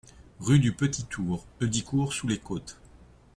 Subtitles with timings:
[0.39, 2.79] Rue du Petit Tour, Heudicourt-sous-les-Côtes